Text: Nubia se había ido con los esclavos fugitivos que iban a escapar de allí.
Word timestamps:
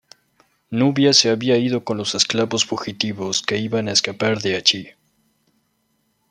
Nubia 0.71 1.13
se 1.13 1.29
había 1.29 1.57
ido 1.59 1.83
con 1.83 1.95
los 1.95 2.15
esclavos 2.15 2.65
fugitivos 2.65 3.43
que 3.43 3.59
iban 3.59 3.87
a 3.87 3.91
escapar 3.91 4.41
de 4.41 4.55
allí. 4.55 4.89